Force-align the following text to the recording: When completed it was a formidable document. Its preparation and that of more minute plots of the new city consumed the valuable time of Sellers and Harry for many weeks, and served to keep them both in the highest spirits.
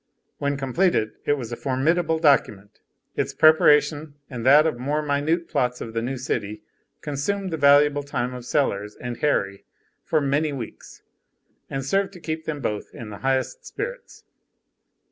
When 0.39 0.57
completed 0.57 1.11
it 1.25 1.33
was 1.37 1.51
a 1.51 1.55
formidable 1.55 2.17
document. 2.17 2.79
Its 3.15 3.35
preparation 3.35 4.15
and 4.31 4.43
that 4.47 4.65
of 4.65 4.79
more 4.79 5.03
minute 5.03 5.47
plots 5.47 5.79
of 5.79 5.93
the 5.93 6.01
new 6.01 6.17
city 6.17 6.63
consumed 7.01 7.51
the 7.51 7.57
valuable 7.57 8.01
time 8.01 8.33
of 8.33 8.43
Sellers 8.43 8.95
and 8.95 9.17
Harry 9.17 9.63
for 10.03 10.19
many 10.19 10.53
weeks, 10.53 11.03
and 11.69 11.85
served 11.85 12.13
to 12.13 12.19
keep 12.19 12.45
them 12.45 12.61
both 12.61 12.95
in 12.95 13.11
the 13.11 13.19
highest 13.19 13.63
spirits. 13.63 14.23